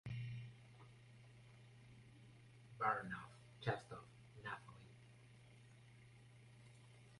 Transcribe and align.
Baranoff-Chestov, 2.79 4.01
Nathalie. 4.43 4.95